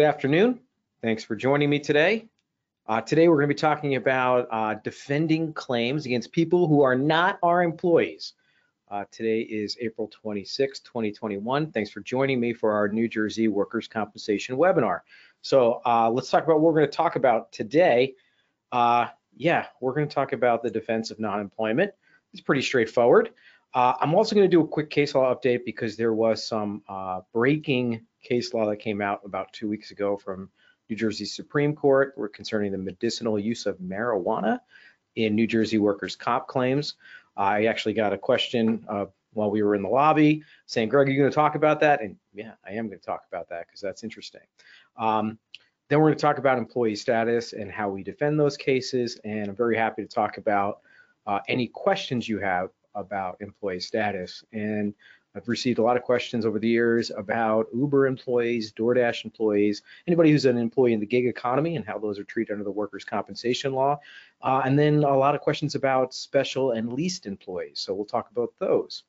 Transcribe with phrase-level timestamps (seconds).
[0.00, 0.60] Good afternoon.
[1.02, 2.28] Thanks for joining me today.
[2.86, 6.94] Uh, today we're going to be talking about uh, defending claims against people who are
[6.94, 8.34] not our employees.
[8.88, 11.72] Uh, today is April 26, 2021.
[11.72, 15.00] Thanks for joining me for our New Jersey Workers' Compensation webinar.
[15.42, 18.14] So uh, let's talk about what we're going to talk about today.
[18.70, 21.90] Uh, yeah, we're going to talk about the defense of non-employment.
[22.32, 23.30] It's pretty straightforward.
[23.74, 26.82] Uh, I'm also going to do a quick case law update because there was some
[27.32, 30.50] breaking case law that came out about two weeks ago from
[30.88, 34.60] New Jersey Supreme Court concerning the medicinal use of marijuana
[35.16, 36.94] in New Jersey workers' comp claims.
[37.36, 41.10] I actually got a question uh, while we were in the lobby saying, Greg, are
[41.10, 42.00] you going to talk about that?
[42.00, 44.40] And yeah, I am going to talk about that because that's interesting.
[44.96, 45.38] Um,
[45.88, 49.20] then we're going to talk about employee status and how we defend those cases.
[49.24, 50.80] And I'm very happy to talk about
[51.26, 54.44] uh, any questions you have about employee status.
[54.52, 54.94] And
[55.34, 60.32] I've received a lot of questions over the years about Uber employees, DoorDash employees, anybody
[60.32, 63.04] who's an employee in the gig economy and how those are treated under the workers'
[63.04, 64.00] compensation law.
[64.42, 67.78] Uh, and then a lot of questions about special and leased employees.
[67.80, 69.04] So we'll talk about those.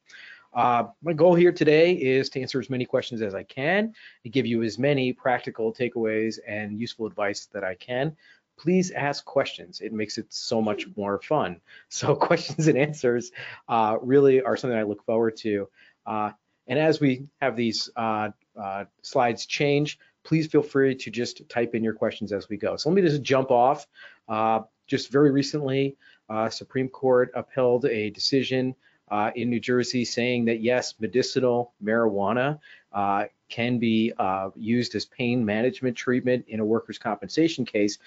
[0.54, 4.34] Uh, my goal here today is to answer as many questions as I can and
[4.34, 8.16] give you as many practical takeaways and useful advice that I can
[8.60, 9.80] please ask questions.
[9.80, 11.62] It makes it so much more fun.
[11.90, 13.32] So questions and answers
[13.68, 15.70] uh, really are something I look forward to.
[16.06, 16.32] Uh,
[16.68, 18.30] and as we have these uh,
[18.60, 22.76] uh, slides change, please feel free to just type in your questions as we go.
[22.76, 23.88] So let me just jump off.
[24.28, 25.98] Uh, just very recently,
[26.30, 28.76] uh, Supreme Court upheld a decision
[29.10, 32.60] uh, in New Jersey saying that yes, medicinal marijuana
[33.50, 34.14] can be
[34.56, 37.98] used as pain management treatment in a workers' compensation case.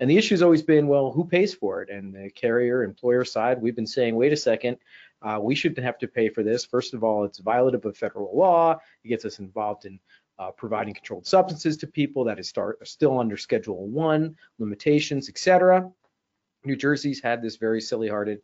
[0.00, 1.90] And the issue has always been, well, who pays for it?
[1.90, 4.78] And the carrier employer side, we've been saying, wait a second,
[5.22, 6.64] uh, we shouldn't have to pay for this.
[6.64, 8.78] First of all, it's violative of federal law.
[9.02, 9.98] It gets us involved in
[10.38, 15.90] uh, providing controlled substances to people that is start, still under Schedule One limitations, etc.
[16.64, 18.40] New Jersey's had this very silly-hearted,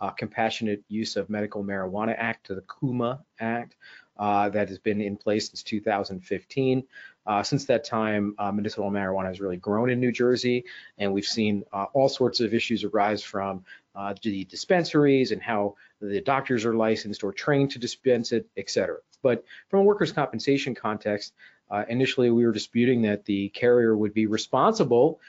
[0.00, 3.76] uh, compassionate use of medical marijuana act, to the CUMA Act,
[4.16, 6.84] uh, that has been in place since 2015.
[7.26, 10.64] Uh, since that time, uh, medicinal marijuana has really grown in New Jersey,
[10.98, 13.64] and we've seen uh, all sorts of issues arise from
[13.94, 18.68] uh, the dispensaries and how the doctors are licensed or trained to dispense it, et
[18.68, 18.98] cetera.
[19.22, 21.32] But from a workers' compensation context,
[21.70, 25.20] uh, initially we were disputing that the carrier would be responsible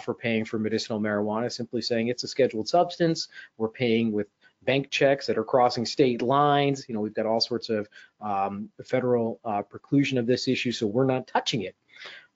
[0.00, 3.28] for paying for medicinal marijuana, simply saying it's a scheduled substance.
[3.58, 4.28] We're paying with
[4.64, 6.86] bank checks that are crossing state lines.
[6.88, 7.88] You know, we've got all sorts of
[8.20, 11.76] um, federal uh, preclusion of this issue, so we're not touching it.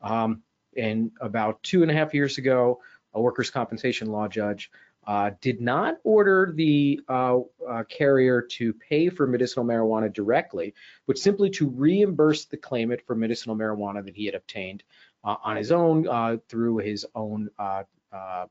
[0.00, 0.42] Um,
[0.76, 2.80] and about two and a half years ago,
[3.14, 4.70] a workers' compensation law judge
[5.06, 7.38] uh, did not order the uh,
[7.68, 10.74] uh, carrier to pay for medicinal marijuana directly,
[11.06, 14.82] but simply to reimburse the claimant for medicinal marijuana that he had obtained
[15.24, 17.84] uh, on his own uh, through his own uh,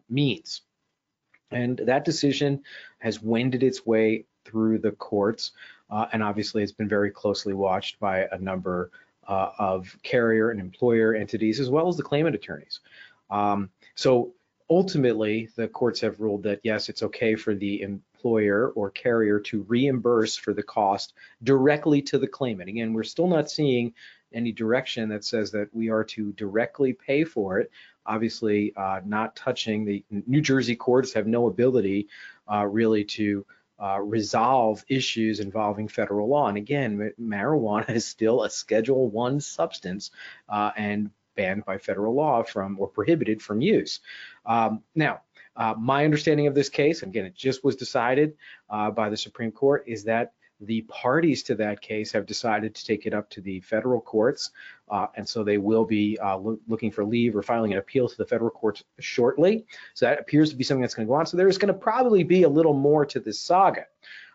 [0.09, 0.62] means.
[1.51, 2.63] And that decision
[3.00, 5.51] has wended its way through the courts,
[5.89, 8.91] uh, and obviously it's been very closely watched by a number
[9.28, 12.79] uh, of carrier and employer entities, as well as the claimant attorneys.
[13.29, 14.34] Um, so
[14.69, 19.63] ultimately, the courts have ruled that yes, it's okay for the employer or carrier to
[19.63, 21.13] reimburse for the cost
[21.44, 22.69] directly to the claimant.
[22.69, 23.94] Again, we're still not seeing
[24.34, 27.72] any direction that says that we are to directly pay for it
[28.05, 32.07] obviously uh, not touching the New Jersey courts have no ability
[32.51, 33.45] uh, really to
[33.77, 36.47] uh, resolve issues involving federal law.
[36.47, 40.11] And again, marijuana is still a Schedule One substance
[40.47, 43.99] uh, and banned by federal law from or prohibited from use.
[44.45, 45.22] Um, now,
[45.57, 48.35] uh, my understanding of this case, again, it just was decided
[48.69, 52.85] uh, by the Supreme Court, is that the parties to that case have decided to
[52.85, 54.51] take it up to the federal courts,
[54.89, 58.07] uh, and so they will be uh, lo looking for leave or filing an appeal
[58.07, 59.66] to the federal courts shortly.
[59.93, 61.25] So that appears to be something that's going to go on.
[61.25, 63.85] So there's going to probably be a little more to this saga.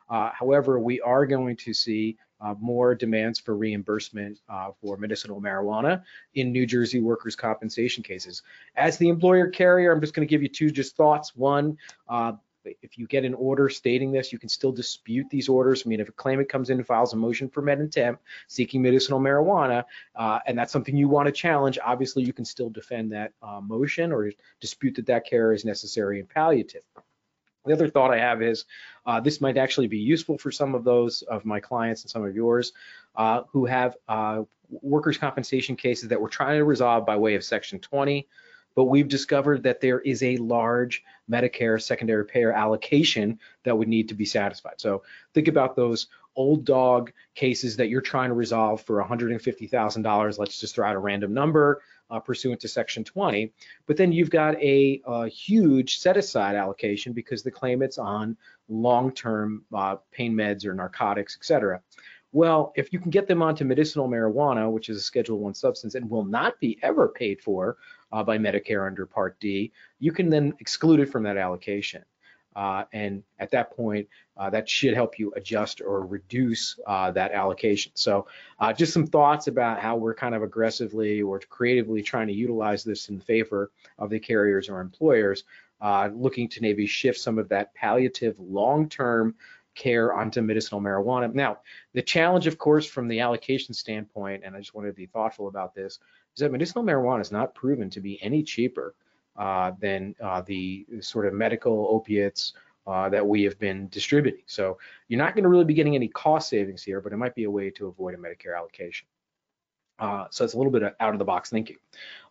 [0.08, 5.41] Uh, however, we are going to see uh, more demands for reimbursement uh, for medicinal
[5.41, 6.02] marijuana
[6.34, 8.42] in New Jersey workers' compensation cases.
[8.76, 11.37] As the employer carrier, I'm just going to give you two just thoughts.
[11.37, 11.76] One,
[12.08, 12.32] uh,
[12.65, 15.83] if you get an order stating this, you can still dispute these orders.
[15.85, 18.19] I mean, if a claimant comes in and files a motion for med and
[18.49, 19.85] seeking medicinal marijuana,
[20.17, 23.61] uh, and that's something you want to challenge, obviously you can still defend that uh,
[23.61, 24.31] motion or
[24.61, 26.83] dispute that that care is necessary and palliative.
[27.67, 28.65] The other thought I have is
[29.05, 32.25] uh, this might actually be useful for some of those of my clients and some
[32.25, 32.73] of yours
[33.17, 37.45] uh, who have uh, workers' compensation cases that we're trying to resolve by way of
[37.45, 38.27] Section 20
[38.75, 44.08] but we've discovered that there is a large Medicare secondary payer allocation that would need
[44.08, 44.81] to be satisfied.
[44.81, 45.02] So
[45.34, 50.38] think about those old dog cases that you're trying to resolve for $150,000.
[50.38, 51.82] Let's just throw out a random number.
[52.11, 53.52] uh, pursuant to Section 20.
[53.87, 58.37] But then you've got a, a huge set-aside allocation because the claimant's on
[58.69, 61.81] long-term uh, pain meds or narcotics, et cetera.
[62.32, 65.94] Well, if you can get them onto medicinal marijuana, which is a Schedule One substance
[65.96, 67.76] and will not be ever paid for
[68.12, 72.05] uh, by Medicare under Part D, you can then exclude it from that allocation.
[72.57, 77.33] Uh, and at that point, uh, that should help you adjust or reduce uh, that
[77.33, 77.93] allocation.
[77.95, 78.27] So
[78.59, 82.83] uh, just some thoughts about how we're kind of aggressively or creatively trying to utilize
[82.83, 85.45] this in favor of the carriers or employers,
[85.81, 89.37] uh, looking to maybe shift some of that palliative long-term
[89.77, 91.33] care onto medicinal marijuana.
[91.33, 91.59] Now,
[91.93, 95.47] the challenge, of course, from the allocation standpoint, and I just wanted to be thoughtful
[95.47, 96.01] about this,
[96.35, 98.94] is that medicinal marijuana is not proven to be any cheaper
[99.37, 102.53] uh, than uh, the sort of medical opiates
[102.87, 104.43] uh, that we have been distributing.
[104.47, 104.79] So
[105.09, 107.44] you're not going to really be getting any cost savings here, but it might be
[107.44, 109.06] a way to avoid a Medicare allocation.
[110.00, 111.77] Uh, so it's a little bit of out of the box thinking.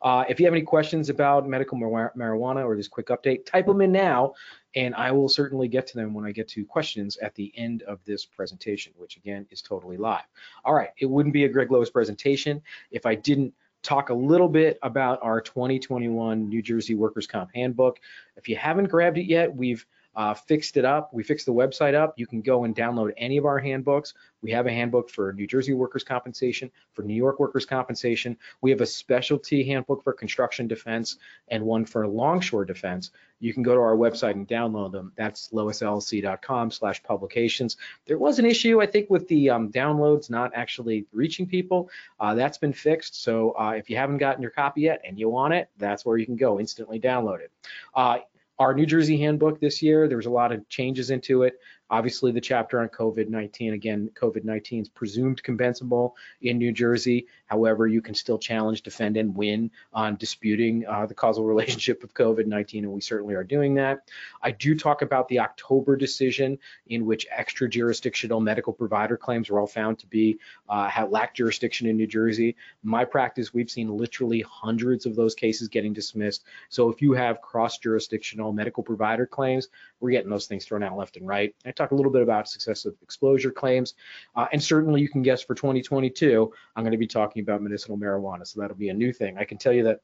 [0.02, 3.68] Uh, if you have any questions about medical mar marijuana or this quick update, type
[3.68, 4.34] them in now,
[4.76, 7.84] and I will certainly get to them when I get to questions at the end
[7.84, 10.26] of this presentation, which again is totally live.
[10.66, 12.60] All right, it wouldn't be a Greg Lewis presentation
[12.90, 18.00] if I didn't talk a little bit about our 2021 New Jersey Workers' Comp Handbook.
[18.36, 21.14] If you haven't grabbed it yet, we've uh, fixed it up.
[21.14, 22.14] We fixed the website up.
[22.18, 24.14] You can go and download any of our handbooks.
[24.42, 28.38] We have a handbook for New Jersey workers' compensation, for New York workers' compensation.
[28.62, 31.18] We have a specialty handbook for construction defense
[31.48, 33.12] and one for longshore defense.
[33.40, 35.14] You can go to our website and download them.
[35.16, 37.78] That's loisllc.com slash publications.
[38.06, 41.90] There was an issue, I think, with the um, downloads not actually reaching people.
[42.20, 43.22] Uh, that's been fixed.
[43.24, 46.18] So uh, if you haven't gotten your copy yet and you want it, that's where
[46.18, 47.52] you can go, instantly download it.
[48.60, 51.54] Our New Jersey handbook this year, there was a lot of changes into it.
[51.90, 57.28] Obviously, the chapter on COVID-19, again, COVID-19 is presumed compensable in New Jersey.
[57.46, 62.14] However, you can still challenge, defend, and win on disputing uh, the causal relationship of
[62.14, 64.08] COVID-19, and we certainly are doing that.
[64.42, 69.60] I do talk about the October decision in which extra jurisdictional medical provider claims were
[69.60, 72.56] all found to be uh, lack jurisdiction in New Jersey.
[72.84, 76.44] my practice, we've seen literally hundreds of those cases getting dismissed.
[76.70, 79.70] So if you have cross-jurisdictional medical provider claims,
[80.00, 81.54] we're getting those things thrown out left and right.
[81.66, 83.96] I talk a little bit about successive exposure claims,
[84.36, 87.98] uh, and certainly you can guess for 2022, I'm going to be talking about medicinal
[87.98, 89.38] marijuana, so that'll be a new thing.
[89.38, 90.00] I can tell you that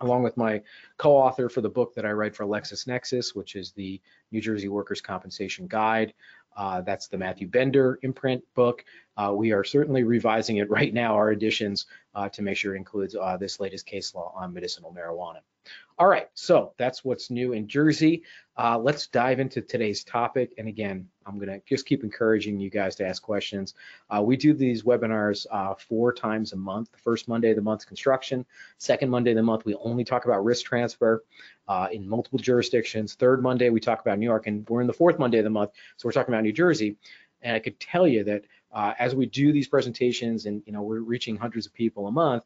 [0.00, 0.62] along with my
[0.96, 4.00] co-author for the book that I write for LexisNexis, which is the
[4.30, 6.14] New Jersey Workers' Compensation Guide.
[6.56, 8.84] Uh, that's the Matthew Bender imprint book.
[9.16, 12.78] Uh, we are certainly revising it right now, our editions, uh, to make sure it
[12.78, 15.38] includes uh, this latest case law on medicinal marijuana.
[16.00, 18.22] All right, so that's what's new in Jersey.
[18.56, 20.52] Uh, let's dive into today's topic.
[20.56, 23.74] And again, I'm gonna just keep encouraging you guys to ask questions.
[24.08, 26.92] Uh, we do these webinars uh, four times a month.
[26.92, 28.46] The first Monday of the month, construction.
[28.78, 31.24] Second Monday of the month, we only talk about risk transfer
[31.66, 33.14] uh, in multiple jurisdictions.
[33.14, 35.50] Third Monday, we talk about New York, and we're in the fourth Monday of the
[35.50, 36.96] month, so we're talking about New Jersey.
[37.42, 40.82] And I could tell you that uh, as we do these presentations and you know
[40.82, 42.44] we're reaching hundreds of people a month,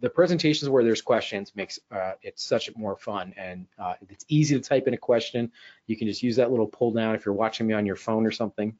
[0.00, 4.54] the presentations where there's questions makes uh, it such more fun and uh, it's easy
[4.54, 5.50] to type in a question.
[5.86, 8.26] You can just use that little pull down if you're watching me on your phone
[8.26, 8.76] or something.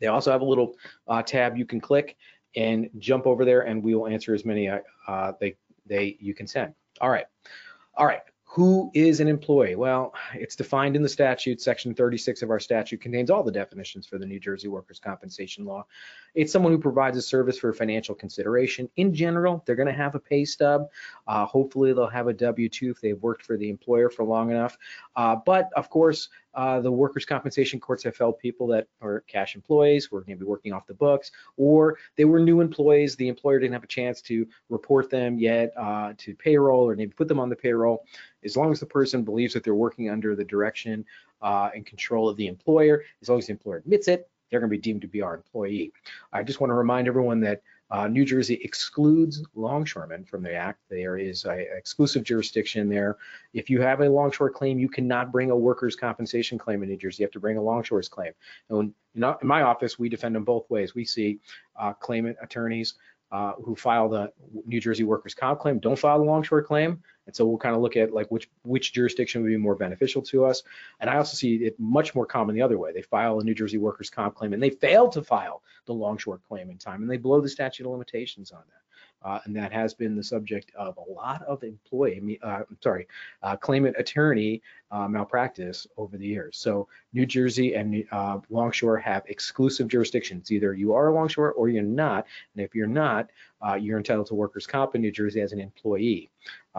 [0.00, 0.76] They also have a little
[1.08, 2.16] uh, tab you can click
[2.56, 5.56] and jump over there and we will answer as many uh, they
[5.86, 6.74] they you can send.
[7.00, 7.26] All right.
[7.94, 8.22] All right.
[8.54, 9.76] Who is an employee?
[9.76, 11.60] Well, it's defined in the statute.
[11.60, 15.64] Section 36 of our statute contains all the definitions for the New Jersey Workers' Compensation
[15.64, 15.86] Law.
[16.34, 18.90] It's someone who provides a service for financial consideration.
[18.96, 20.88] In general, they're going to have a pay stub.
[21.28, 24.76] Uh, hopefully, they'll have a W-2 if they've worked for the employer for long enough.
[25.14, 29.54] Uh, but of course, uh, the workers' compensation courts have held people that are cash
[29.54, 33.16] employees, were going to be working off the books, or they were new employees.
[33.16, 37.12] The employer didn't have a chance to report them yet uh, to payroll or maybe
[37.12, 38.04] put them on the payroll.
[38.44, 41.04] As long as the person believes that they're working under the direction
[41.42, 44.70] uh, and control of the employer, as long as the employer admits it, they're going
[44.70, 45.92] to be deemed to be our employee.
[46.32, 50.80] I just want to remind everyone that uh, New Jersey excludes longshoremen from the act.
[50.88, 53.16] There is exclusive jurisdiction there.
[53.52, 56.96] If you have a longshore claim, you cannot bring a workers' compensation claim in New
[56.96, 57.22] Jersey.
[57.22, 58.32] You have to bring a longshore's claim.
[58.68, 60.94] And in my office, we defend them both ways.
[60.94, 61.40] We see
[61.78, 62.94] uh, claimant attorneys
[63.32, 64.32] uh, who file the
[64.66, 67.02] New Jersey workers' comp claim don't file the longshore claim.
[67.30, 70.20] And so we'll kind of look at like which which jurisdiction would be more beneficial
[70.22, 70.64] to us.
[70.98, 72.92] And I also see it much more common the other way.
[72.92, 76.40] They file a New Jersey workers' comp claim and they fail to file the longshore
[76.48, 78.89] claim in time and they blow the statute of limitations on that.
[79.22, 83.06] Uh, and that has been the subject of a lot of employee, uh, sorry,
[83.42, 86.56] uh, claimant attorney uh, malpractice over the years.
[86.56, 90.50] So New Jersey and uh, Longshore have exclusive jurisdictions.
[90.50, 92.26] Either you are a Longshore or you're not.
[92.54, 93.30] And if you're not,
[93.66, 96.30] uh, you're entitled to workers' comp in New Jersey as an employee.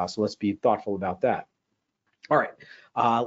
[0.07, 1.47] so let's be thoughtful about that.
[2.29, 2.53] All right,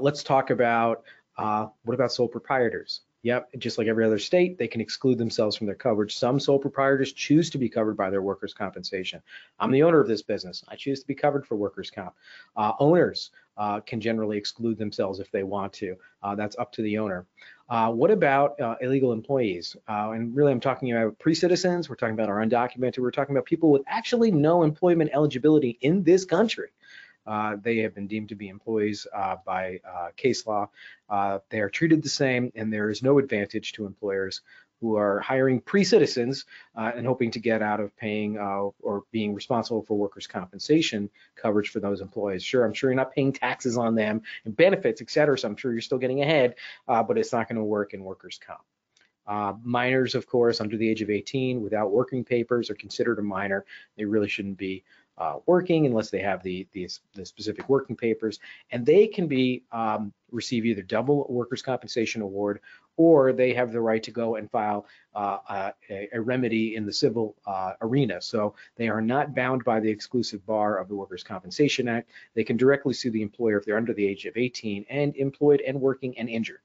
[0.01, 1.05] let's talk about
[1.37, 3.01] what about sole proprietors?
[3.25, 6.15] Yep, just like every other state, they can exclude themselves from their coverage.
[6.15, 9.23] Some sole proprietors choose to be covered by their workers' compensation.
[9.59, 10.63] I'm the owner of this business.
[10.69, 12.13] I choose to be covered for workers' comp.
[12.55, 15.97] Uh, owners uh, can generally exclude themselves if they want to.
[16.23, 17.25] Uh, that's up to the owner.
[17.71, 19.75] Uh, what about uh, illegal employees?
[19.89, 21.89] Uh, and really, I'm talking about pre-citizens.
[21.89, 22.99] We're talking about our undocumented.
[22.99, 26.69] We're talking about people with actually no employment eligibility in this country.
[27.27, 30.69] Uh, they have been deemed to be employees uh, by uh, case law.
[31.09, 34.43] Uh, they are treated the same, and there is no advantage to employers
[34.81, 36.45] who are hiring pre-citizens
[36.77, 41.71] uh, and hoping to get out of paying or being responsible for workers' compensation coverage
[41.71, 42.43] for those employees.
[42.43, 45.57] Sure, I'm sure you're not paying taxes on them and benefits, et cetera, so I'm
[45.57, 48.61] sure you're still getting ahead, but it's not going to work in workers' comp.
[49.27, 53.23] Uh, minors, of course, under the age of 18 without working papers are considered a
[53.23, 53.65] minor.
[53.97, 54.85] They really shouldn't be
[55.17, 58.41] uh, working unless they have the, the, the, specific working papers.
[58.73, 62.61] And they can be um, receive either double workers' compensation award
[62.97, 66.87] or they have the right to go and file uh, uh a, a, remedy in
[66.87, 68.21] the civil uh, arena.
[68.21, 72.11] So they are not bound by the exclusive bar of the Workers' Compensation Act.
[72.35, 75.61] They can directly sue the employer if they're under the age of 18 and employed
[75.61, 76.61] and working and injured.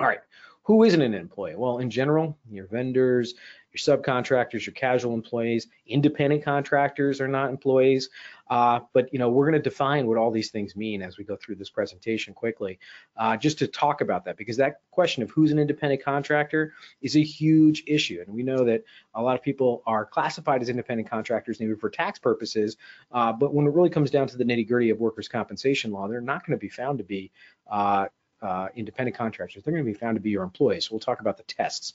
[0.00, 0.20] All right,
[0.68, 1.56] who isn't an employee?
[1.56, 3.32] Well, in general, your vendors,
[3.72, 8.10] your subcontractors, your casual employees, independent contractors are not employees.
[8.50, 11.24] Uh, but you know, we're going to define what all these things mean as we
[11.24, 12.78] go through this presentation quickly,
[13.16, 17.16] uh, just to talk about that, because that question of who's an independent contractor is
[17.16, 18.84] a huge issue, and we know that
[19.14, 22.76] a lot of people are classified as independent contractors maybe for tax purposes,
[23.12, 26.20] uh, but when it really comes down to the nitty-gritty of workers' compensation law, they're
[26.20, 27.30] not going to be found to be
[28.42, 30.86] uh, independent contractors, they're going to be found to be your employees.
[30.86, 31.94] So we'll talk about the tests.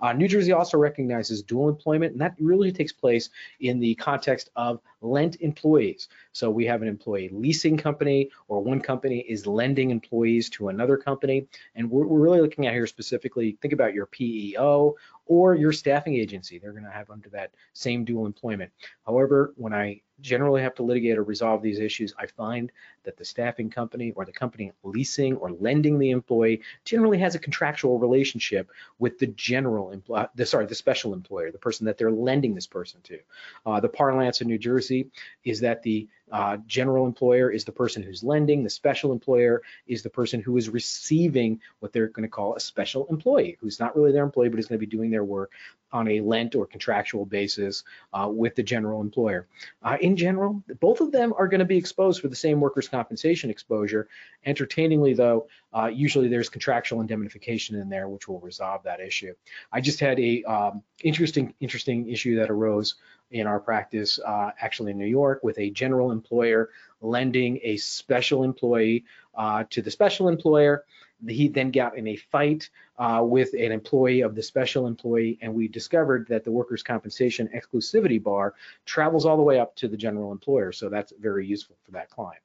[0.00, 4.50] Uh, New Jersey also recognizes dual employment, and that really takes place in the context
[4.56, 6.08] of lent employees.
[6.32, 10.96] So we have an employee leasing company, or one company is lending employees to another
[10.96, 14.94] company, and we're, we're really looking at here specifically, think about your PEO
[15.26, 16.58] or your staffing agency.
[16.58, 18.72] They're going to have under that same dual employment.
[19.06, 22.70] However, when I generally have to litigate or resolve these issues, I find
[23.02, 27.38] that the staffing company or the company leasing or lending the employee generally has a
[27.38, 32.12] contractual relationship with the general employer, the, sorry, the special employer, the person that they're
[32.12, 33.18] lending this person to.
[33.66, 35.10] Uh, the parlance in New Jersey
[35.44, 38.64] is that the uh, general employer is the person who's lending.
[38.64, 42.60] The special employer is the person who is receiving what they're going to call a
[42.60, 45.52] special employee, who's not really their employee, but is going to be doing their work
[45.92, 49.46] on a lent or contractual basis uh, with the general employer.
[49.80, 52.88] Uh, in general, both of them are going to be exposed for the same workers'
[52.88, 54.08] compensation exposure.
[54.44, 59.32] Entertainingly, though, uh, usually there's contractual indemnification in there, which will resolve that issue.
[59.70, 62.96] I just had a um, interesting, interesting issue that arose
[63.30, 68.44] in our practice, uh, actually in New York, with a general employer lending a special
[68.44, 69.04] employee
[69.34, 70.84] uh, to the special employer.
[71.26, 75.54] He then got in a fight uh, with an employee of the special employee, and
[75.54, 78.54] we discovered that the workers' compensation exclusivity bar
[78.84, 80.70] travels all the way up to the general employer.
[80.72, 82.42] So that's very useful for that client.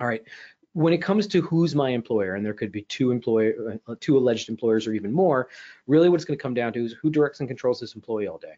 [0.00, 0.22] All right.
[0.72, 4.16] When it comes to who's my employer, and there could be two employer, uh, two
[4.16, 5.48] alleged employers or even more,
[5.86, 8.28] really what it's going to come down to is who directs and controls this employee
[8.28, 8.54] all day.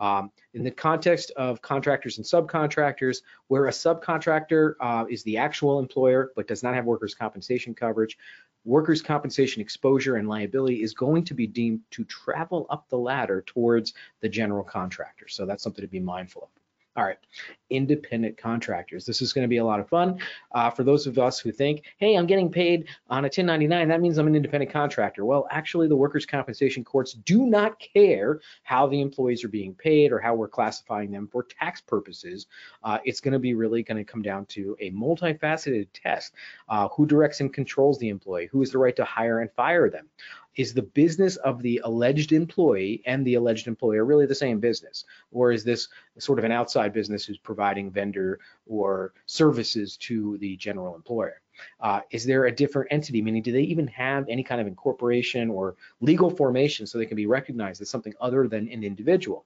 [0.00, 5.78] Um, in the context of contractors and subcontractors, where a subcontractor uh, is the actual
[5.78, 8.18] employer but does not have workers' compensation coverage,
[8.64, 13.42] workers' compensation exposure and liability is going to be deemed to travel up the ladder
[13.46, 15.28] towards the general contractor.
[15.28, 16.63] So that's something to be mindful of.
[16.96, 17.18] All right,
[17.70, 19.04] independent contractors.
[19.04, 20.20] This is going to be a lot of fun.
[20.54, 24.00] Uh, for those of us who think, hey, I'm getting paid on a 1099, that
[24.00, 25.24] means I'm an independent contractor.
[25.24, 30.12] Well, actually, the workers' compensation courts do not care how the employees are being paid
[30.12, 32.46] or how we're classifying them for tax purposes.
[32.84, 36.34] Uh, it's going to be really going to come down to a multifaceted test.
[36.68, 38.48] Uh, who directs and controls the employee?
[38.52, 40.08] Who has the right to hire and fire them?
[40.56, 45.04] Is the business of the alleged employee and the alleged employer really the same business?
[45.32, 50.56] Or is this sort of an outside business who's providing vendor or services to the
[50.56, 51.40] general employer?
[51.80, 53.22] Uh, is there a different entity?
[53.22, 57.16] Meaning, do they even have any kind of incorporation or legal formation so they can
[57.16, 59.44] be recognized as something other than an individual?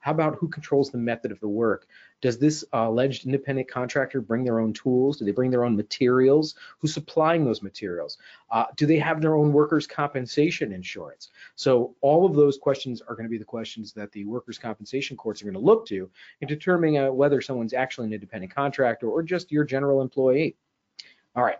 [0.00, 1.86] How about who controls the method of the work?
[2.20, 5.18] Does this uh, alleged independent contractor bring their own tools?
[5.18, 6.54] Do they bring their own materials?
[6.78, 8.18] Who's supplying those materials?
[8.50, 11.30] Uh, do they have their own workers' compensation insurance?
[11.56, 15.16] So all of those questions are going to be the questions that the workers' compensation
[15.16, 16.10] courts are going to look to
[16.40, 20.56] in determining uh, whether someone's actually an independent contractor or just your general employee.
[21.36, 21.58] All right.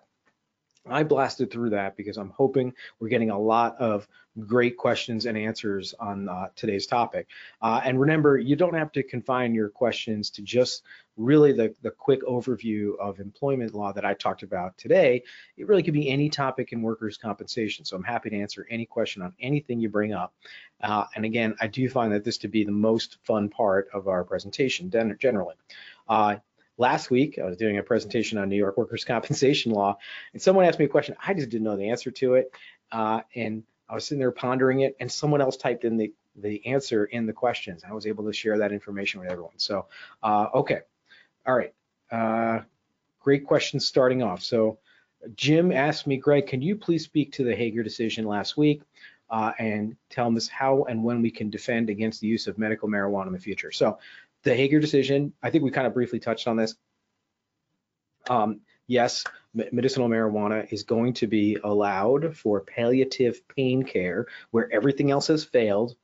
[0.90, 4.08] I blasted through that because I'm hoping we're getting a lot of
[4.46, 7.26] great questions and answers on uh, today's topic.
[7.60, 10.84] Uh, and remember, you don't have to confine your questions to just
[11.16, 15.22] really the, the quick overview of employment law that I talked about today.
[15.56, 17.84] It really could be any topic in workers' compensation.
[17.84, 20.32] So I'm happy to answer any question on anything you bring up.
[20.80, 24.06] Uh, and again, I do find that this to be the most fun part of
[24.06, 25.56] our presentation generally.
[26.78, 29.98] Last week, I was doing a presentation on New York workers' compensation law,
[30.32, 31.16] and someone asked me a question.
[31.24, 32.52] I just didn't know the answer to it.
[32.90, 36.64] Uh, and I was sitting there pondering it, and someone else typed in the, the
[36.66, 37.82] answer in the questions.
[37.86, 39.58] I was able to share that information with everyone.
[39.58, 39.86] So,
[40.22, 40.80] uh, okay.
[41.46, 41.74] All right.
[42.10, 42.60] Uh,
[43.20, 44.42] great questions starting off.
[44.42, 44.78] So,
[45.34, 48.82] Jim asked me, Greg, can you please speak to the Hager decision last week
[49.30, 52.88] uh, and tell us how and when we can defend against the use of medical
[52.88, 53.72] marijuana in the future?
[53.72, 53.98] So,
[54.44, 56.74] the Hager decision, I think we kind of briefly touched on this.
[58.28, 65.10] Um, yes, medicinal marijuana is going to be allowed for palliative pain care where everything
[65.10, 65.96] else has failed,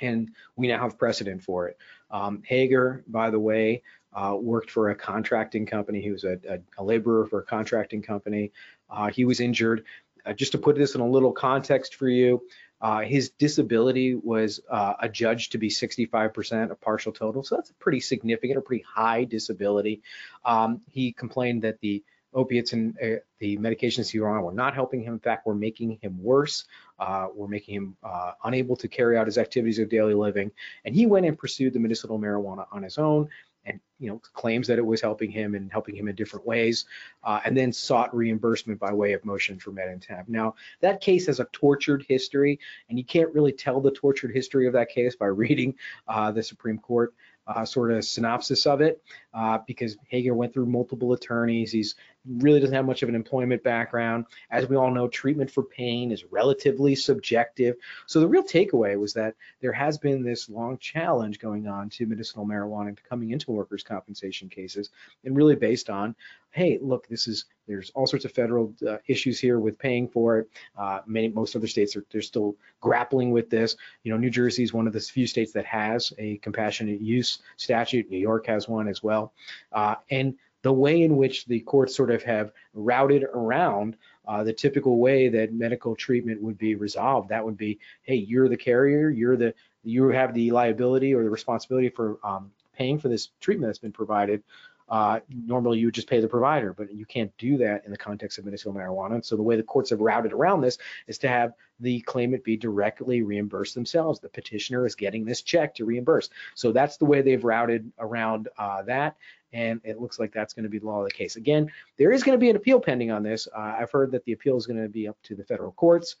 [0.00, 1.78] and we now have precedent for it.
[2.10, 6.00] Um, Hager, by the way, uh, worked for a contracting company.
[6.00, 8.52] He was a, a, a laborer for a contracting company.
[8.88, 9.84] Uh, he was injured.
[10.24, 12.42] Uh, just to put this in a little context for you,
[12.80, 17.74] uh, his disability was uh, adjudged to be 65% of partial total, so that's a
[17.74, 20.02] pretty significant or pretty high disability.
[20.44, 22.04] Um, he complained that the
[22.36, 25.14] opiates and uh, the medications he was on were not helping him.
[25.14, 26.64] In fact, were making him worse.
[26.98, 30.50] Uh, were making him uh, unable to carry out his activities of daily living.
[30.84, 33.28] And he went and pursued the medicinal marijuana on his own
[33.66, 36.86] and you know claims that it was helping him and helping him in different ways,
[37.24, 40.28] uh, and then sought reimbursement by way of motion for Med-Tab.
[40.28, 42.58] Now that case has a tortured history,
[42.88, 45.74] and you can't really tell the tortured history of that case by reading
[46.08, 47.14] uh, the Supreme Court
[47.46, 49.02] uh, sort of synopsis of it
[49.34, 51.72] uh, because Hager went through multiple attorneys.
[51.72, 51.94] He's
[52.38, 54.26] really doesn't have much of an employment background.
[54.50, 57.76] As we all know, treatment for pain is relatively subjective.
[58.06, 62.06] So the real takeaway was that there has been this long challenge going on to
[62.06, 64.90] medicinal marijuana coming into workers' compensation cases,
[65.24, 66.14] and really based on,
[66.50, 70.38] hey, look, this is there's all sorts of federal uh, issues here with paying for
[70.38, 70.48] it.
[70.78, 73.76] Uh, many most other states are they're still grappling with this.
[74.04, 77.40] You know, New Jersey is one of the few states that has a compassionate use
[77.56, 78.08] statute.
[78.08, 79.32] New York has one as well.
[79.72, 80.36] Uh, and
[80.66, 85.28] the way in which the courts sort of have routed around uh, the typical way
[85.28, 89.54] that medical treatment would be resolved, that would be, hey, you're the carrier, you're the,
[89.84, 93.92] you have the liability or the responsibility for um, paying for this treatment that's been
[93.92, 94.42] provided.
[94.88, 97.96] Uh, normally you would just pay the provider, but you can't do that in the
[97.96, 99.14] context of medicinal marijuana.
[99.14, 102.44] And so the way the courts have routed around this is to have the claimant
[102.44, 104.20] be directly reimbursed themselves.
[104.20, 106.30] The petitioner is getting this check to reimburse.
[106.54, 109.16] So that's the way they've routed around uh, that.
[109.52, 111.36] And it looks like that's going to be the law of the case.
[111.36, 113.48] Again, there is going to be an appeal pending on this.
[113.54, 116.16] Uh, I've heard that the appeal is going to be up to the federal courts.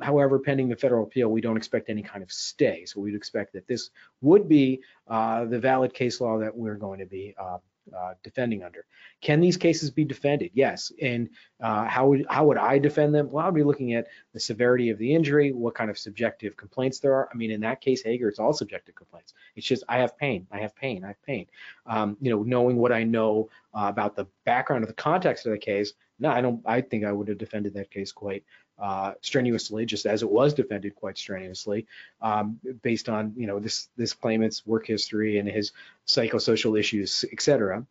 [0.00, 2.84] However, pending the federal appeal, we don't expect any kind of stay.
[2.86, 3.90] So we'd expect that this
[4.22, 7.58] would be uh, the valid case law that we're going to be uh,
[7.96, 8.84] uh, defending under.
[9.20, 10.50] Can these cases be defended?
[10.54, 10.92] Yes.
[11.02, 11.28] And
[11.60, 13.30] uh, how would how would I defend them?
[13.30, 17.00] Well, I'd be looking at the severity of the injury, what kind of subjective complaints
[17.00, 17.28] there are.
[17.32, 19.34] I mean, in that case, Hager, it's all subjective complaints.
[19.56, 21.46] It's just I have pain, I have pain, I have pain.
[21.86, 25.52] Um, you know, knowing what I know uh, about the background of the context of
[25.52, 26.62] the case, no, I don't.
[26.66, 28.44] I think I would have defended that case quite
[28.80, 31.86] uh, strenuously, just as it was defended quite strenuously,
[32.22, 35.72] um, based on you know this this claimant's work history and his
[36.06, 37.86] psychosocial issues, etc.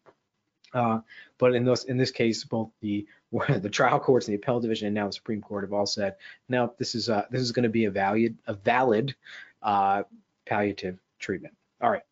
[0.73, 0.99] Uh,
[1.37, 3.07] but in this in this case, both the
[3.59, 6.15] the trial courts and the appellate division and now the Supreme Court have all said,
[6.47, 9.15] now this is uh, this is going to be a valid a valid
[9.61, 10.03] uh,
[10.45, 11.55] palliative treatment.
[11.81, 12.03] All right.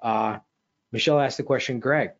[0.00, 0.38] Uh,
[0.92, 2.12] Michelle asked the question, Greg,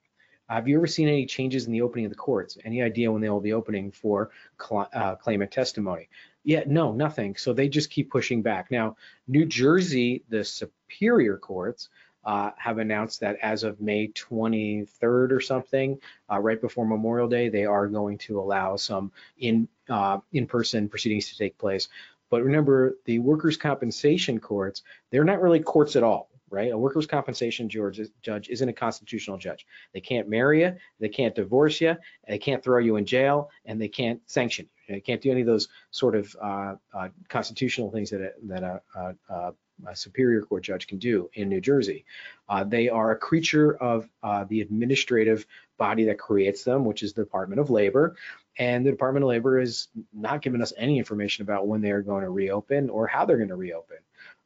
[0.48, 2.56] have you ever seen any changes in the opening of the courts?
[2.64, 4.30] Any idea when they will be opening for
[4.60, 6.08] cl uh, claimant testimony?
[6.44, 7.36] Yeah, no, nothing.
[7.36, 8.70] So they just keep pushing back.
[8.70, 11.88] Now, New Jersey, the superior courts
[12.24, 15.98] uh, have announced that as of May 23rd or something,
[16.30, 21.30] uh, right before Memorial Day, they are going to allow some in uh, in-person proceedings
[21.30, 21.88] to take place.
[22.30, 26.72] But remember, the workers' compensation courts, they're not really courts at all right?
[26.72, 29.66] A workers' compensation judge, isn't a constitutional judge.
[29.92, 33.80] They can't marry you, they can't divorce you, they can't throw you in jail, and
[33.80, 34.94] they can't sanction you.
[34.94, 38.62] They can't do any of those sort of uh, uh, constitutional things that a, that
[38.62, 38.80] a,
[39.28, 39.52] a,
[39.88, 42.04] a, superior court judge can do in New Jersey.
[42.48, 45.44] Uh, they are a creature of uh, the administrative
[45.76, 48.14] body that creates them, which is the Department of Labor.
[48.58, 52.02] And the Department of Labor is not giving us any information about when they are
[52.02, 53.98] going to reopen or how they're going to reopen.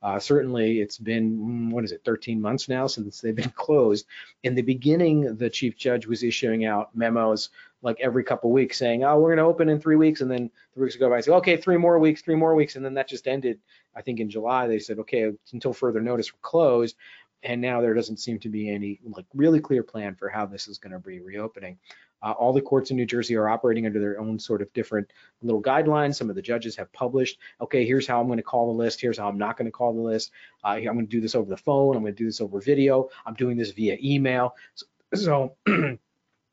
[0.03, 4.07] Uh, certainly, it's been, mm, what is it, 13 months now since they've been closed.
[4.43, 7.51] In the beginning, the chief judge was issuing out memos
[7.83, 10.21] like every couple weeks saying, oh, we're going to open in three weeks.
[10.21, 12.77] And then three weeks ago, I said, okay, three more weeks, three more weeks.
[12.77, 13.59] And then that just ended,
[13.95, 16.97] I think in July, they said, okay, until further notice, we're closed.
[17.43, 20.69] And now there doesn't seem to be any like really clear plan for how this
[20.69, 21.79] is going to be reopening.
[22.23, 25.11] Uh, all the courts in New Jersey are operating under their own sort of different
[25.43, 26.17] little guidelines.
[26.17, 29.01] Some of the judges have published, okay, here's how I'm going to call the list.
[29.01, 30.33] Here's how I'm not going to call the list.
[30.65, 31.97] Uh, I'm going to do this over the phone.
[31.97, 33.09] I'm going to do this over video.
[33.27, 34.55] I'm doing this via email.
[34.75, 35.57] So, so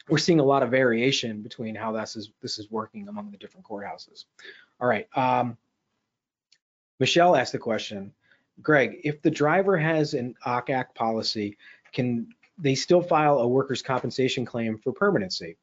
[0.09, 3.37] we're seeing a lot of variation between how this is this is working among the
[3.37, 4.25] different courthouses.
[4.79, 5.07] All right.
[5.15, 5.57] Um,
[6.99, 8.13] Michelle asked the question,
[8.61, 11.57] Greg, if the driver has an OCAC policy,
[11.93, 15.57] can they still file a workers' compensation claim for permanency?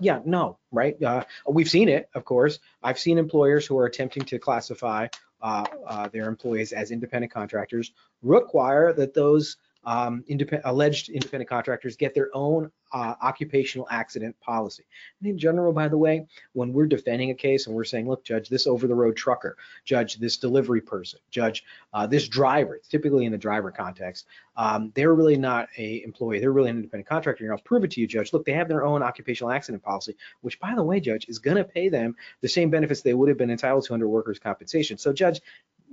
[0.00, 1.00] Yeah, no, right?
[1.00, 2.58] Uh, we've seen it, of course.
[2.82, 5.06] I've seen employers who are attempting to classify
[5.40, 11.96] uh, uh, their employees as independent contractors require that those um, independent, alleged independent contractors
[11.96, 14.84] get their own uh, occupational accident policy.
[15.20, 18.24] And in general, by the way, when we're defending a case and we're saying, look,
[18.24, 23.32] judge, this over-the-road trucker, judge, this delivery person, judge, uh, this driver, it's typically in
[23.32, 27.44] the driver context, um, they're really not a employee, they're really an independent contractor.
[27.44, 28.32] And I'll prove it to you, judge.
[28.32, 31.58] Look, they have their own occupational accident policy, which, by the way, judge, is going
[31.58, 34.98] to pay them the same benefits they would have been entitled to under workers' compensation.
[34.98, 35.40] So, judge,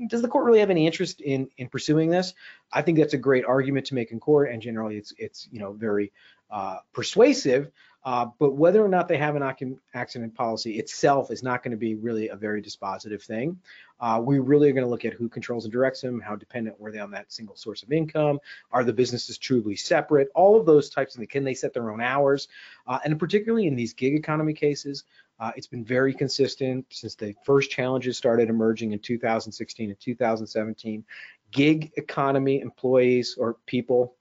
[0.07, 2.33] does the court really have any interest in in pursuing this?
[2.71, 5.59] I think that's a great argument to make in court, and generally, it's it's you
[5.59, 6.11] know very
[6.51, 7.71] uh, persuasive.
[8.05, 11.77] Uh, but whether or not they have an accident policy itself is not going to
[11.77, 13.59] be really a very dispositive thing.
[13.99, 16.79] Uh, we really are going to look at who controls and directs them, how dependent
[16.79, 18.37] were they on that single source of income,
[18.71, 21.31] are the businesses truly separate, all of those types of things.
[21.31, 22.47] Can they set their own hours?
[22.85, 25.03] Uh, and particularly in these gig economy cases,
[25.39, 31.03] uh, it's been very consistent since the first challenges started emerging in 2016 and 2017.
[31.51, 34.15] Gig economy employees or people,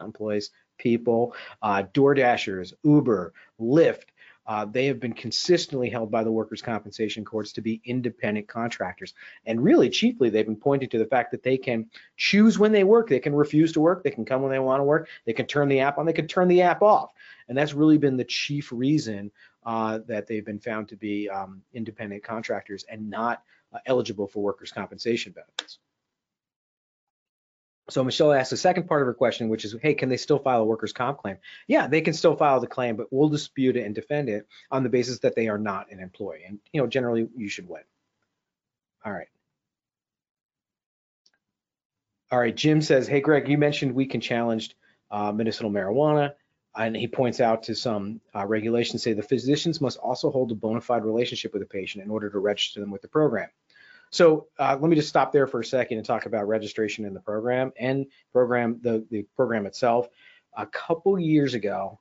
[0.00, 4.04] employees, people, uh, DoorDashers, Uber, Lyft,
[4.46, 9.14] uh, they have been consistently held by the workers' compensation courts to be independent contractors.
[9.46, 12.84] And really, chiefly, they've been pointing to the fact that they can choose when they
[12.84, 13.08] work.
[13.08, 14.04] They can refuse to work.
[14.04, 15.08] They can come when they want to work.
[15.24, 16.04] They can turn the app on.
[16.04, 17.10] They can turn the app off.
[17.48, 19.30] And that's really been the chief reason
[19.64, 24.42] uh, that they've been found to be um, independent contractors and not uh, eligible for
[24.42, 25.78] workers' compensation benefits.
[27.90, 30.38] So Michelle asked the second part of her question, which is, hey, can they still
[30.38, 31.36] file a workers' comp claim?
[31.66, 34.82] Yeah, they can still file the claim, but we'll dispute it and defend it on
[34.82, 36.44] the basis that they are not an employee.
[36.46, 37.82] And you know, generally, you should win.
[39.04, 39.28] All right.
[42.32, 44.74] All right, Jim says, hey, Greg, you mentioned we can challenge
[45.10, 46.32] uh, medicinal marijuana,
[46.76, 50.54] and he points out to some uh, regulations say the physicians must also hold a
[50.54, 53.48] bona fide relationship with the patient in order to register them with the program.
[54.10, 57.14] So uh, let me just stop there for a second and talk about registration in
[57.14, 60.08] the program and program the, the program itself.
[60.56, 61.98] A couple years ago,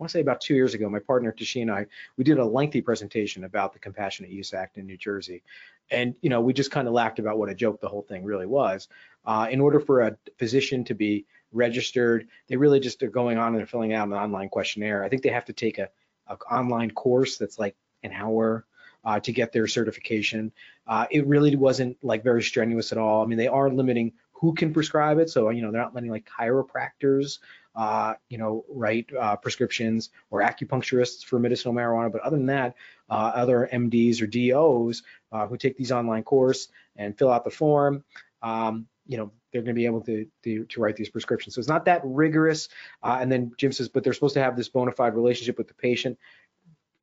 [0.00, 1.84] I want to say about two years ago, my partner Tashi and I,
[2.16, 5.42] we did a lengthy presentation about the Compassionate Use Act in New Jersey.
[5.90, 8.24] And, you know, we just kind of laughed about what a joke the whole thing
[8.24, 8.88] really was.
[9.26, 13.48] Uh, in order for a physician to be registered, they really just are going on
[13.48, 15.04] and they're filling out an online questionnaire.
[15.04, 15.90] I think they have to take a,
[16.28, 18.64] a online course that's like an hour
[19.04, 20.50] uh, to get their certification.
[20.86, 23.22] Uh, it really wasn't like very strenuous at all.
[23.22, 25.28] I mean, they are limiting who can prescribe it.
[25.28, 27.40] So, you know, they're not letting like chiropractors,
[27.74, 32.10] uh, you know, write uh, prescriptions or acupuncturists for medicinal marijuana.
[32.10, 32.74] But other than that,
[33.08, 35.02] uh, other MDs or DOs
[35.32, 38.04] uh, who take these online course and fill out the form,
[38.42, 41.54] um, you know, they're going to be able to, to, to write these prescriptions.
[41.54, 42.68] So it's not that rigorous.
[43.02, 45.68] Uh, and then Jim says, but they're supposed to have this bona fide relationship with
[45.68, 46.18] the patient.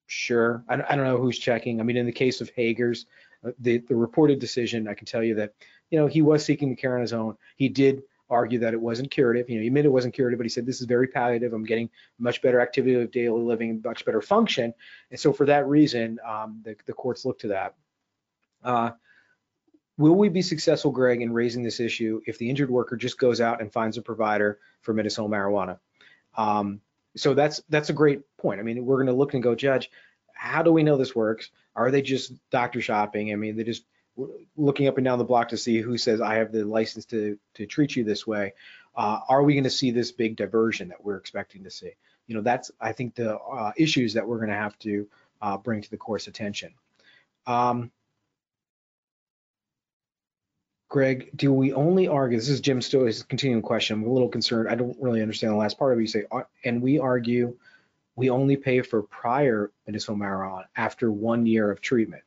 [0.05, 0.63] Sure.
[0.69, 1.79] I, I don't know who's checking.
[1.79, 3.05] I mean, in the case of Hager's,
[3.45, 5.53] uh, the, the reported decision, I can tell you that,
[5.91, 7.37] you know, he was seeking the care on his own.
[7.57, 9.49] He did argue that it wasn't curative.
[9.49, 11.53] You know, he admitted it wasn't curative, but he said this is very palliative.
[11.53, 14.73] I'm getting much better activity of daily living, much better function.
[15.11, 17.75] And so for that reason, um, the, the courts look to that.
[18.63, 18.91] Uh,
[19.97, 23.39] will we be successful, Greg, in raising this issue if the injured worker just goes
[23.41, 25.79] out and finds a provider for medicinal marijuana?
[26.35, 26.81] Um,
[27.15, 28.59] so that's that's a great point.
[28.59, 29.89] I mean, we're going to look and go, Judge,
[30.33, 31.49] how do we know this works?
[31.75, 33.31] Are they just doctor shopping?
[33.31, 33.85] I mean, they just
[34.55, 37.37] looking up and down the block to see who says I have the license to
[37.55, 38.53] to treat you this way.
[38.95, 41.91] Uh, are we going to see this big diversion that we're expecting to see?
[42.25, 45.07] You know, that's I think the uh, issues that we're going to have to
[45.41, 46.73] uh, bring to the course attention.
[47.45, 47.91] Um,
[50.89, 52.37] Greg, do we only argue?
[52.37, 53.97] This is Jim Stowe's continuing question.
[53.97, 54.69] I'm a little concerned.
[54.69, 56.03] I don't really understand the last part of it.
[56.03, 56.23] You say,
[56.63, 57.57] and we argue
[58.15, 62.23] we only pay for prior medicinal marijuana after one year of treatment.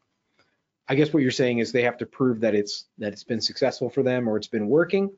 [0.90, 3.40] I guess what you're saying is they have to prove that it's that it's been
[3.40, 5.12] successful for them or it's been working.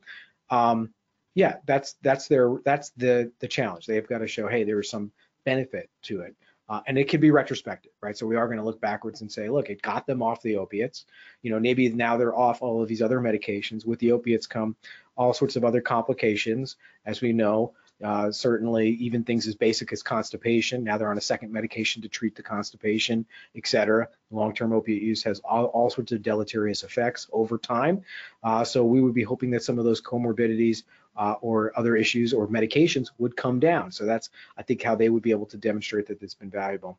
[0.51, 0.93] Um,
[1.33, 3.87] yeah, that's that's their that's the the challenge.
[3.87, 5.11] They've got to show, hey, there was some
[5.45, 6.35] benefit to it.
[6.69, 8.15] Uh, and it can be retrospective, right?
[8.15, 10.57] So we are going to look backwards and say, look, it got them off the
[10.57, 11.05] opiates.
[11.41, 13.83] You know, maybe now they're off all of these other medications.
[13.85, 14.75] With the opiates come
[15.17, 17.73] all sorts of other complications, as we know.
[18.03, 20.83] Uh, certainly, even things as basic as constipation.
[20.83, 23.25] Now they're on a second medication to treat the constipation,
[23.55, 24.09] et cetera.
[24.31, 28.01] Long-term opiate use has all, all, sorts of deleterious effects over time.
[28.43, 30.83] Uh, so we would be hoping that some of those comorbidities
[31.15, 33.91] uh, or other issues or medications would come down.
[33.91, 36.97] So that's, I think, how they would be able to demonstrate that it's been valuable.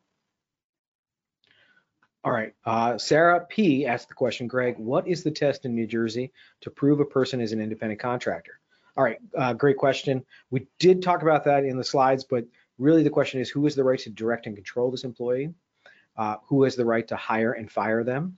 [2.23, 5.85] All right, uh, Sarah P asked the question, Greg, what is the test in New
[5.85, 6.31] Jersey
[6.61, 8.59] to prove a person is an independent contractor?
[8.97, 10.25] All right, uh, great question.
[10.51, 12.45] We did talk about that in the slides, but
[12.77, 15.53] really the question is who has the right to direct and control this employee?
[16.17, 18.37] Uh, who has the right to hire and fire them?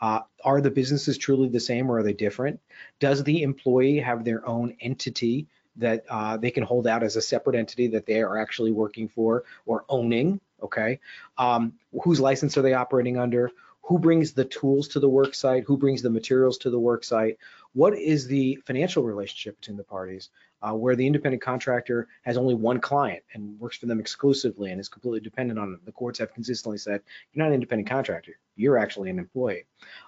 [0.00, 2.58] Uh, are the businesses truly the same or are they different?
[2.98, 7.22] Does the employee have their own entity that uh, they can hold out as a
[7.22, 10.40] separate entity that they are actually working for or owning?
[10.60, 10.98] Okay.
[11.38, 13.52] Um, whose license are they operating under?
[13.82, 15.64] Who brings the tools to the work site?
[15.64, 17.38] Who brings the materials to the work site?
[17.74, 20.28] What is the financial relationship between the parties
[20.60, 24.78] uh, where the independent contractor has only one client and works for them exclusively and
[24.78, 25.80] is completely dependent on them?
[25.84, 27.00] The courts have consistently said,
[27.32, 29.64] you're not an independent contractor, you're actually an employee.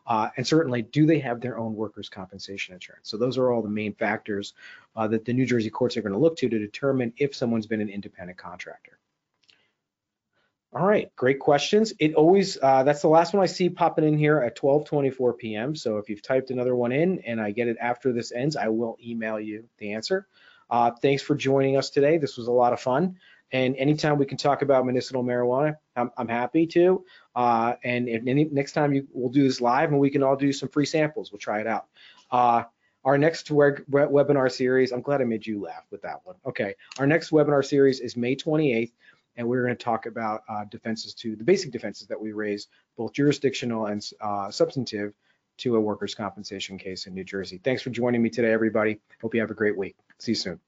[0.07, 3.09] Uh, and certainly, do they have their own workers' compensation insurance?
[3.09, 4.53] So those are all the main factors
[4.95, 7.67] uh, that the New Jersey courts are going to look to to determine if someone's
[7.67, 8.99] been an independent contractor.
[10.75, 11.93] All right, great questions.
[12.01, 15.77] It always, uh, that's the last one I see popping in here at 12:24 p.m.
[15.77, 18.69] So if you've typed another one in and I get it after this ends, I
[18.69, 20.27] will email you the answer.
[20.69, 22.19] Uh, thanks for joining us today.
[22.19, 23.19] This was a lot of fun.
[23.53, 27.05] And anytime we can talk about medicinal marijuana, I'm, I'm happy to.
[27.37, 30.35] Uh, and if any, next time you, we'll do this live and we can all
[30.35, 31.31] do some free samples.
[31.31, 31.87] We'll try it out.
[32.33, 32.65] Uh,
[33.05, 36.37] our next web webinar series, I'm glad I made you laugh with that one.
[36.47, 38.93] Okay, our next webinar series is May 28th
[39.37, 42.69] and we're going to talk about uh, defenses to the basic defenses that we raise,
[42.97, 45.13] both jurisdictional and uh, substantive,
[45.57, 47.61] to a workers' compensation case in New Jersey.
[47.63, 49.01] Thanks for joining me today, everybody.
[49.23, 49.97] Hope you have a great week.
[50.19, 50.61] See you soon.